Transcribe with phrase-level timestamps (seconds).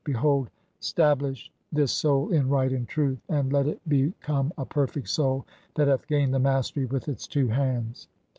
[0.03, 0.49] Behold,
[0.79, 4.65] sta "blish this soul in right and truth, (18) [and let it be "come] a
[4.65, 8.07] perfect soul that hath gained the mastery with its "two hands.